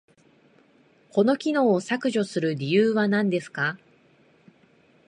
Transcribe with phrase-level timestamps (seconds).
[1.11, 3.77] この機能を削除する理由は何ですか？